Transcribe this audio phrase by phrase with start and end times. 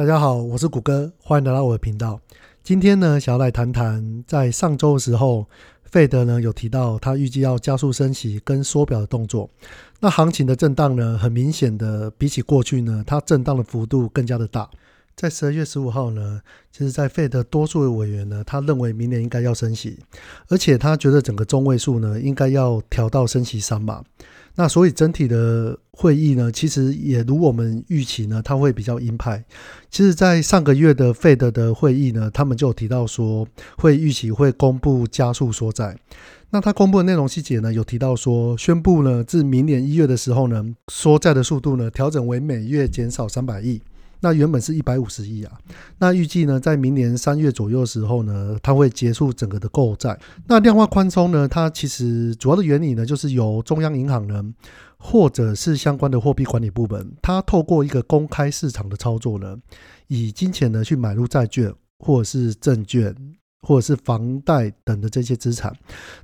[0.00, 2.18] 大家好，我是谷歌，欢迎来到我的频道。
[2.62, 5.46] 今天呢，想要来谈谈，在上周的时候，
[5.84, 9.50] 费德呢有提到，他预计要加速升息跟缩表的动作。
[10.00, 14.66] 那行情的震荡呢，很明显的比起过去呢，它震荡的幅度更加的大。
[15.20, 16.40] 在十二月十五号呢，
[16.72, 19.98] 其实，在费德多数的委员呢，他认为明年应该要升息，
[20.48, 24.02] 而且他觉得整个中位数呢，应该要调到升息三码。
[24.54, 29.44] 那所以整体的会议呢，其实也如我们预期呢，它会比较鹰派。
[29.90, 35.94] 其实，在上个月的费德的会议呢，他们就有提到说，会预期会公布加速缩债。
[36.48, 43.82] 那他公布的内容细节呢，有提到说，宣布呢，自明年一月的时候呢，缩债的速度呢，调整为每月减少三百亿。
[44.20, 45.52] 那原本是一百五十亿啊，
[45.98, 50.18] 那预计呢，在明年三月左右的时候呢，它会结束整个的购债。
[50.46, 54.44] 那量化宽松呢，它其实主要的原理呢，就是由中央银行呢，
[54.98, 59.56] 或者是相关的货币管理部门，它透过一个公开市场的操作呢，
[60.08, 63.14] 以金钱呢去买入债券或者是证券。
[63.62, 65.70] 或者是房贷等的这些资产，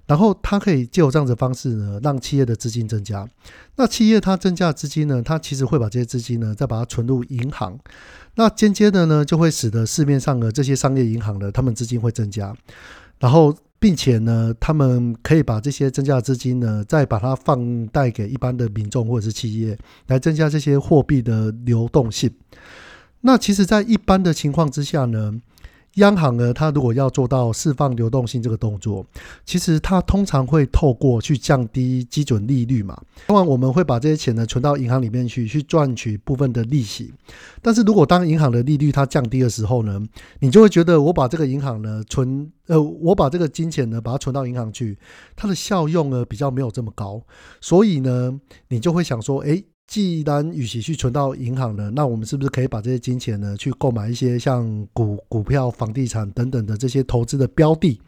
[0.06, 3.28] 然后它可以借由这样的方式呢，让企业的资金增加。
[3.76, 7.78] 那企业它增加的资金呢，它其实会把这些资金呢，再把它存入银行。
[8.36, 12.56] 那间接的呢，就会使得市面上的这些商业银行呢，他们资金会增加。
[13.18, 22.30] 然后，并且呢，他们可以把这些增加的资金呢，再把它放贷给一般的民众或者是企业，来增加这些货币的流动性。
[23.20, 25.38] 那其实，在一般的情况之下呢。
[25.96, 29.04] 央行呢，它如果要做到释放流动性这个动作，
[29.44, 33.00] 其实它通常会透过去降低基准利率嘛。
[33.26, 37.12] 当然，我们会把这些钱呢存到银行里面去，去赚取部分的利息。
[37.62, 40.00] 但是如果当银行的利率它降低的时候呢，
[40.40, 44.98] 你就会觉得我把这个银行呢存，呃，我把这个金钱呢把它存到银行去，
[45.34, 47.22] 它的效用呢比较没有这么高。
[47.60, 48.38] 所以呢，
[48.68, 49.62] 你就会想说，哎。
[49.86, 58.00] 既然与其去存到银行呢，那我们是不是可以把这些金钱呢，去购买一些像股、股票、房地产等等的这些投资的标的？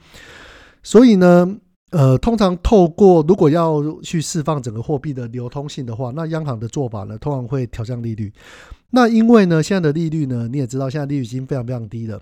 [0.82, 1.58] 所以呢？
[1.91, 8.33] 呃，通常透过如果要去释放整个货币的流通性的话，那央行的做法呢，通常会调降利率。
[8.90, 12.18] 那因为呢，现在的利率呢，你也知道，现在利率已经非常非常低了。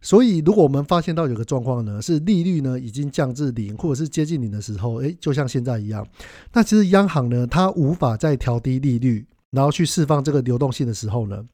[0.00, 6.06] 所以，如果我们发现到有个状况呢，是利率呢已经降至零，或者是接近零的时候，诶，就像现在一样，
[6.52, 11.44] 那其实央行呢，它无法再调低利率，然后去释放这个流动性的时候呢，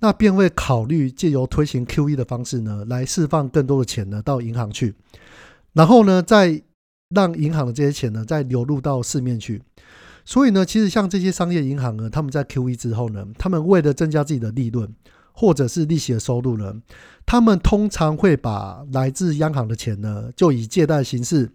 [0.00, 4.94] 那便会考虑借由推行 QE 的方式呢，来释放更多的钱呢到银行去，
[5.74, 6.62] 然后呢，在
[7.10, 9.62] 让银行的这些钱呢，再流入到市面去。
[10.24, 14.92] 所以呢，其实像这些商业银行呢，他们在 QE 之后呢，他们为了增加自己的利润
[15.32, 16.74] 或者是利息的收入呢，
[17.24, 21.48] 他们通常会把来自央行的钱呢，就以借贷形式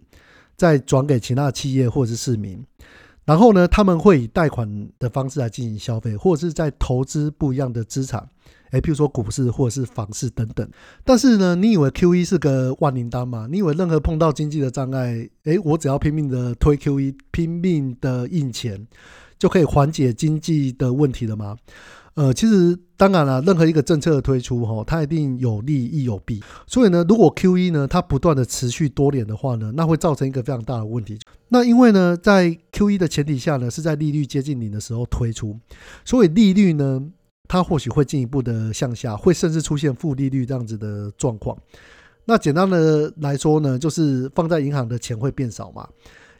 [0.56, 2.64] 再转给其他企业或者是市民。
[3.24, 8.26] 然后呢，他们会以贷款的方式来进行消费，或者是在投资不一样的资产，
[8.72, 10.68] 诶，譬如说股市或者是房市等等。
[11.04, 13.48] 但是呢，你以为 Q E 是个万灵丹吗？
[13.50, 18.86] 你以为任何碰到经济的障碍，诶，我只要拼命的推 Q E，拼命的印钱，
[19.38, 21.56] 就可以缓解经济的问题了吗？
[22.14, 26.42] 呃，其实当然了，任何一个政策的推出，哈，它一定有利亦有弊。
[26.66, 31.18] 所以呢，如果 Q E 呢，它不断的持续多年的话呢，那会造成一个非常大的问题。
[31.48, 35.58] 那因为呢，在 Q E 的前提下呢，是在利率接近零的时候推出，
[36.04, 37.02] 所以利率呢，
[37.52, 41.54] 它或许会进一步的向下，会甚至出现负利率这样子的状况。
[42.24, 45.86] 那简单的来说呢，就是放在银行的钱会变少嘛。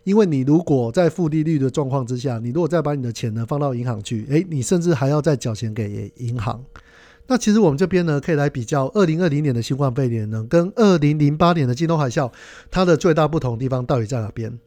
[0.04, 6.64] 因为你如果在负利率的状况之下，你如果再把你的钱呢放到银行去，诶，你甚至还要再缴钱给银行。
[7.26, 12.32] 那其实我们这边呢，可以来比较二零二零年的新冠肺炎呢，跟二零零八年的金融海啸，
[12.70, 14.58] 它的最大不同地方到底在哪边？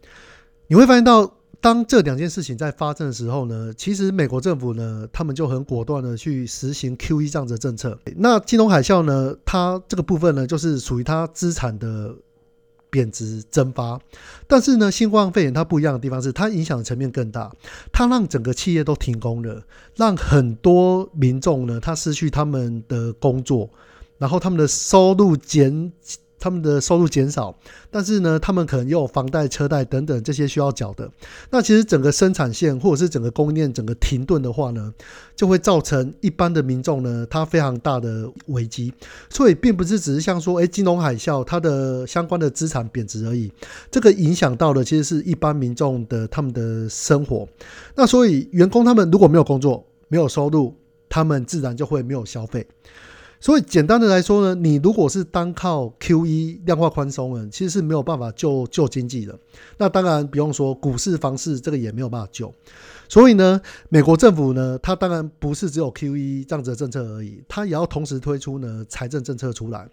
[0.67, 1.23] 你会发现到，
[1.65, 7.97] 当这两件事情在发生的时候呢，其实美国政府呢，他们就很果断的去实行 Q E 这样的政策。
[8.17, 12.13] 那金融海啸呢，它这个部分呢，就是属于它资产的。
[12.91, 13.99] 贬值蒸发，
[14.47, 17.51] 但是呢，新冠肺炎它不一样的地方是，它影响的层面更大，
[17.91, 19.61] 它让整个企业都停工了，
[19.97, 23.69] 让很多民众呢，他失去他们的工作，
[24.17, 25.91] 然后他们的收入减。
[26.45, 27.57] 他们的收入减少，
[27.89, 31.09] 但是呢，他们可能又有房贷、车贷等等这些需要缴的。
[31.49, 34.93] 那其实整个生产线或者是整个供应链整个停顿的话呢，
[35.35, 38.93] 就会造成一般的民众呢，他非常大的危机。
[39.27, 43.51] 所以并不是只是像说，哎，金融海啸它的相关的资产贬值而已，
[43.89, 47.47] 这个影响到的其实是一般民众的他们的生活。
[47.95, 50.75] 那所以员工他们如果没有工作、没有收入，
[51.09, 52.67] 他们自然就会没有消费。
[53.39, 59.37] 所以简单的来说呢，你如果是单靠 Q E 量化宽松呢，其实是没有办法救救经济的。
[59.77, 62.51] 那当然不用说股市、房市这个也没有办法救。
[63.07, 69.87] 所以呢，美国政府呢，它当然不是只有 Q E 这样子的政策而已，它也要同时推出呢财政政策出来。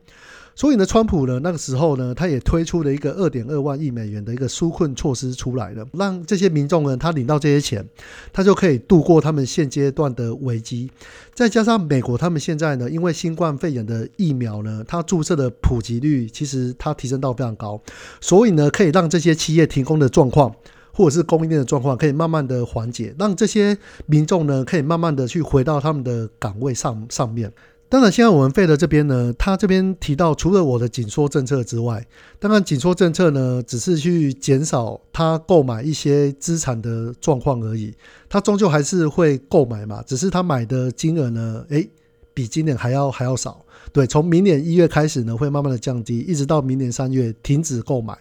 [0.54, 7.86] 所以呢，川普呢那个时候呢，他也推出了一个二点二万亿美元的一个纾困措施出来了，让这些民众呢，他领到这些钱，
[8.32, 10.90] 他就可以度过他们现阶段的危机。
[11.34, 17.80] 再加上美国他们现在呢，因为新冠肺炎的疫苗呢，它注射的普及率其实它提升到非常高，
[18.20, 20.54] 所以呢，可以让这些企业停工的状况。
[20.94, 27.50] 或者是供应链的状况可以慢慢的缓解，让这些民众呢可以慢慢的去回到他们的岗位上上面。
[27.92, 32.02] 当然，现在我们费德这边呢，他这边提到除了我的紧缩政策之外，
[32.38, 37.92] 当然紧缩政策呢只是去减少他购买一些资产的状况而已，
[38.30, 41.86] 他终究还是会购买嘛，只是他买的金额呢，诶，
[42.32, 43.62] 比今年还要还要少。
[43.92, 48.16] 对，从明年一月开始呢，会慢慢的降低，一直到明年三月停止购买。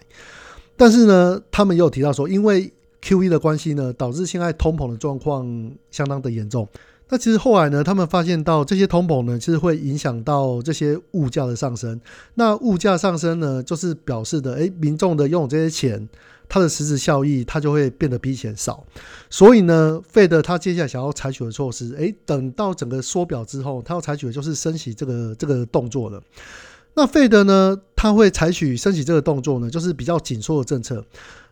[0.76, 2.70] 但是呢，他们也有提到说，因为
[3.00, 6.68] Q E 的关系呢，导致现在通膨的状况相当的严重。
[7.08, 12.00] 那其实后来呢，他们发现到这些通膨呢，其实会影响到这些物价的上升。
[12.34, 16.08] 那物价上升呢，就是表示的，诶，民众的拥有这些钱，
[16.48, 18.82] 它的实质效益它就会变得比以前少。
[19.28, 26.22] 所以呢，费德他接下来想要采取的措施，诶，等到整个缩表之后，他要采取的就是升息这个这个动作了。
[26.94, 27.78] 那费德呢？
[27.94, 31.04] 他会采取升息这个动作呢，就是比较紧缩的政策。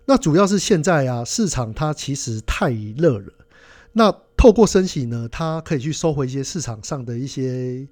[0.06, 3.32] 那主要是现在啊，市场它其实太热了。
[3.93, 7.87] 那透过升息呢，它可以去收回一些市场上的一些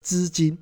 [0.00, 0.56] 资金。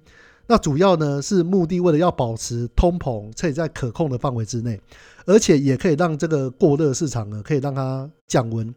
[0.46, 4.80] 那主要呢是目的为了要保持通膨可以在可控的范围之内，
[5.26, 8.74] 而且也可以让这个过热市场呢可以让它降温。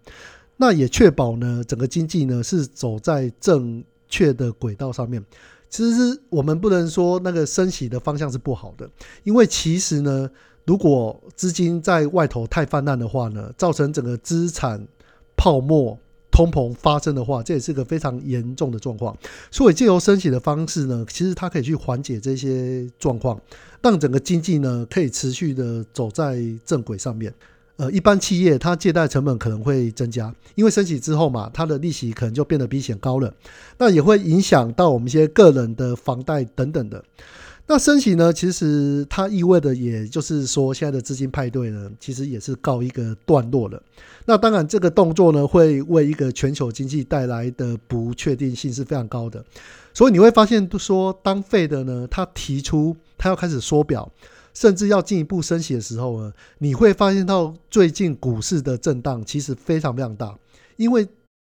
[0.57, 5.23] 那也确保呢整个经济呢是走在正确的轨道上面。
[5.69, 8.89] 其实我们不能说那个升息的方向是不好的，
[9.23, 10.29] 因为其实呢，
[10.65, 14.85] 如果资金在外头太泛滥的话呢，造成整个资产
[15.38, 15.97] 泡沫、
[16.39, 19.13] 通膨发生的话，这也是个非常严重的状况。
[19.51, 23.38] 所以借由升息的方式呢，其实它可以去缓解这些状况，
[23.81, 27.33] 让整个经济呢可以持续的走在正轨上面。
[27.75, 33.33] 呃，一般企业它借贷成本可能会增加，因为升息之后嘛，它的利息可能就变得比以前高了，
[33.77, 37.03] 那也会影响到我们一些个人的房贷等等的。
[37.71, 43.80] 那升息呢，其实它意味着，也就是说，现在的资金派对呢，其实也是告一个段落了。
[44.25, 49.45] 那当然，这个动作呢，会为一个全球经济带来的不确定性是非常高的。
[49.94, 54.12] 所以你会发现，说当费的呢，他提出他要开始缩表。
[54.51, 60.36] 甚至要进一步升息的时候呢，你会发现到最近股市的震荡其实非常非常大，
[60.75, 61.07] 因为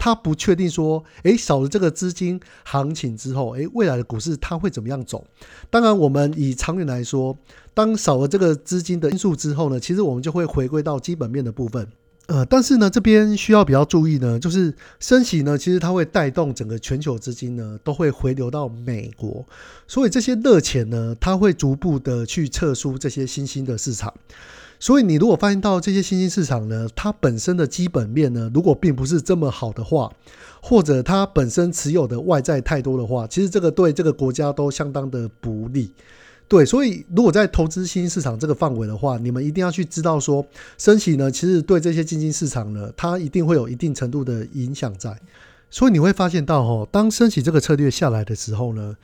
[0.05, 5.25] 他不确定说，诶，少了这个资金行情之后，诶，未来的股市它会怎么样走？
[5.71, 7.39] 当然，我们以长远来说，
[7.73, 11.87] 当少了这个资金的因素之后呢，其实我们就会回归到基本面的部分。
[12.27, 19.47] 呃，但是呢，这边需要比较注意呢，就是升息呢，其实它会带动整个全球资金呢，都会回流到美国，
[19.87, 24.13] 所以这些热钱呢，它会逐步的去撤出这些新兴的市场。
[24.83, 30.13] 所以你如果发现到这些新兴市场呢，它本身的基本面呢，如果并不是这么好的话，
[30.61, 35.93] 或者它本身持有的外债太多的话，其实这个对这个国家都相当的不利。
[36.49, 40.45] 对，所以如果在投资新兴市场这个范围的话，你们一定要去知道说，
[40.77, 45.17] 升息呢，其实对这些新兴市场呢，它一定会有一定程度的影响在。
[45.71, 48.97] 所以你会发现到，哈，当升息这个策略下来的时候呢。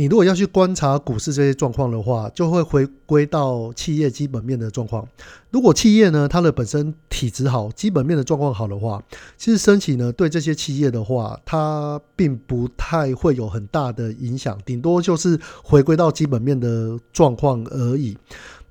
[0.00, 5.06] 你如果要去观察股市这些状况的话，就会回归到企业基本面的状况。
[5.50, 9.02] 如果企业呢，它的本身体质好，基本面的状况好的话，
[9.36, 18.16] 其实升息呢，对这些企业的话，它并不太会有很大的影响，顶多就是回归到基本面的状况而已。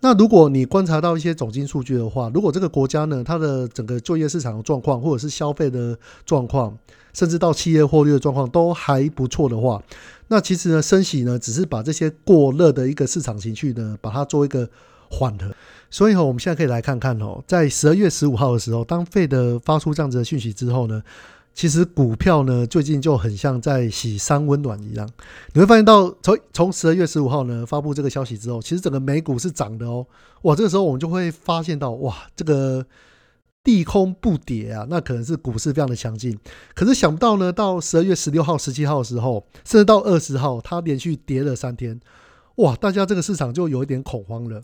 [0.01, 6.77] 那如果你观察到一些总经数据的话，如果这个国家呢，它的整个就业市场的状况，或者是消费的状况，
[7.13, 9.83] 甚至到企业获利的状况都还不错的话，
[10.29, 14.69] 那其实呢，升息呢，只是把这些过热的一个市场情绪呢，把它做一个
[15.09, 15.53] 缓和。
[15.91, 21.01] 所以哈，我们现在可以来看看哦，在十二月十五号的时候，当费德发出这样子的讯息之后呢，
[21.53, 25.09] 其实股票呢，最近就很像在洗三温暖一样。
[25.53, 30.05] 你会发现到从从十二月十五号呢发布这个消息之后，其实整个美股是涨的哦。
[30.43, 32.85] 哇，这个时候我们就会发现到哇，这个。
[33.65, 36.35] 利空不跌啊，那可能是股市非常的强劲。
[36.73, 41.99] 可是想不到呢，到十二月十六号、十七号的时候，甚至到二十号，它连续跌了三天，
[42.55, 42.75] 哇！
[42.75, 44.59] 大家这个市场就有一点恐慌了。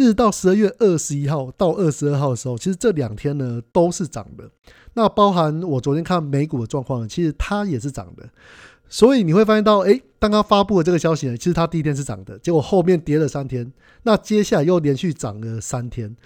[0.00, 4.50] 一直到十二月二十一号到二十二号的时候，其实这两天呢都是涨的。
[4.94, 8.26] 那包含我昨天看美股的状况，其实它也是涨的。
[8.88, 13.70] 所以你会发现到，哎，当他发布了这个消息呢，其实它第一天是涨的，结果后面跌了三天，
[14.04, 16.16] 那接下来又连续涨了三天，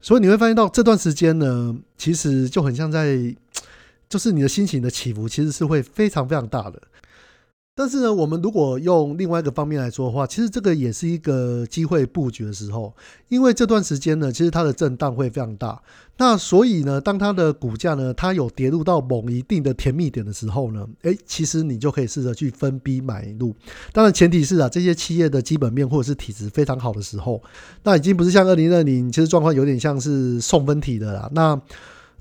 [0.00, 3.16] 所以你会发现到这段时间呢，其实就很像在，
[4.08, 6.82] 就是你的心情的起伏，其实是会非常非常大的。
[7.76, 12.94] 但是呢，我们如果用另外一个方面来说的话，其实这个也是一个机会布局的时候，
[13.28, 15.82] 因为这段时间呢，其实它的震荡会非常大。
[16.16, 23.52] 那所以呢，当它的股价呢，它有跌入到某一定的甜蜜点的时候呢，诶，其实你就可以试着去分批买入。
[23.92, 27.42] 当然前提是啊，这些企业的基本面或者是体质非常好的时候，
[27.82, 31.28] 那已经不是像二零二零，其实状况有点像是送分题的啦。
[31.32, 31.60] 那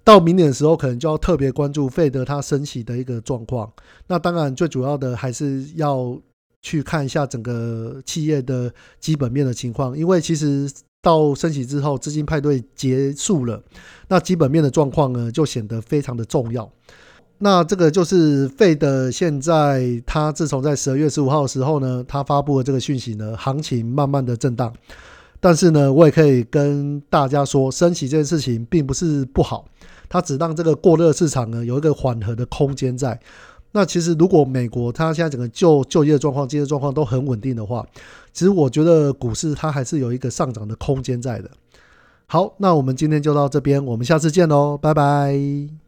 [0.04, 3.72] 到明年的时候，可能就要特别关注费德他升息的一个状况。
[4.08, 6.20] 那当然，最主要的还是要
[6.62, 10.70] 去看一下整个企业的基本面的情况，因为其实
[11.02, 13.62] 到升息之后，资金派对结束了，
[14.08, 16.70] 那基本面的状况呢，就显得非常的重要。
[17.40, 24.74] 那这个就是费德现在，他自从在十二月十五号的时候呢，他发布了这个讯息呢，行情慢慢的震荡。
[25.42, 29.66] 但是呢，我也可以跟大家说，升息这件事情并不是不好。
[30.14, 33.20] 它只让这个过热市场呢有一个缓和的空间在。
[33.72, 37.84] 那其实如果美国它现在整个就就业状况、经济状况都很稳定的话，
[38.32, 41.50] 其实我觉得股市它还是有一个上涨的空间在的。
[42.28, 45.83] 好，那我们今天就到这边，我们下次见喽，拜拜。